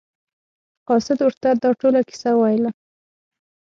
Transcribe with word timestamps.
قاصد 0.89 1.17
ورته 1.23 1.49
دا 1.63 1.69
ټوله 1.79 1.99
کیسه 2.09 2.29
وویله. 2.33 2.69